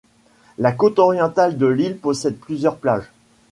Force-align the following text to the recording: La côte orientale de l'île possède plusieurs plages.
La 0.57 0.71
côte 0.71 0.97
orientale 0.97 1.59
de 1.59 1.67
l'île 1.67 1.95
possède 1.99 2.39
plusieurs 2.39 2.77
plages. 2.77 3.11